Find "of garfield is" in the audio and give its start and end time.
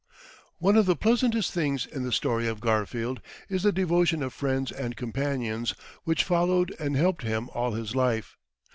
2.47-3.61